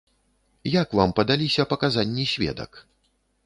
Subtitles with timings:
[0.81, 2.71] Як вам падаліся паказанні сведак?